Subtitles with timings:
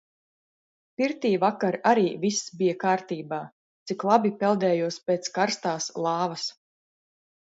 [1.01, 3.41] Pirtī vakar arī viss bija kārtībā,
[3.91, 6.49] cik labi peldējos pēc karstās lāvas.